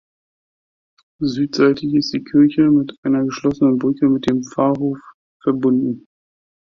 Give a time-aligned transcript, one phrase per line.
[1.21, 4.97] Südseitig ist die Kirche mit einer geschlossenen Brücke mit dem Pfarrhof
[5.43, 6.07] verbunden.